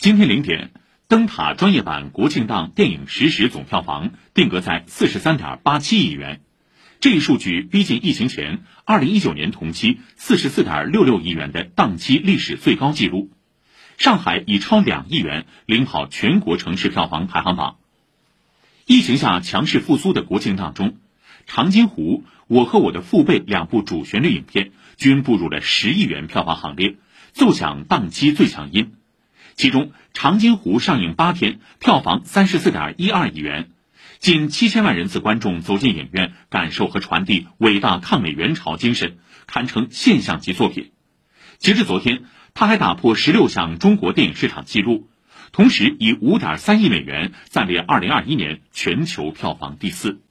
[0.00, 0.70] 今天零点，
[1.08, 6.40] 灯塔专业版国庆档电影实时总票房定格在四十三点八七亿元，
[7.00, 13.30] 这一数据逼近疫情前二零一九年同期四十四点六六亿元的档期历史最高纪录。
[13.98, 17.76] 上海已超两亿元，领跑全国城市票房排行榜。
[18.86, 20.88] 疫情下强势复苏的国庆档中，
[21.44, 26.96] 《长津湖》《我和我的父辈》两部主旋律影片均步入了十亿元票房行列，
[27.34, 28.94] 奏响档期最强音。
[29.60, 33.68] 其中，《长津湖》上映八天，票房三十四点一二亿元，
[34.18, 40.92] 近七千万人次观众走进影院，感受和传递伟大抗美援朝精神，堪称现象级作品。
[41.58, 42.22] 截至昨天，
[42.54, 45.10] 它还打破十六项中国电影市场纪录，
[45.52, 50.22] 同时以五点三亿美元暂列二零二一年全球票房第四。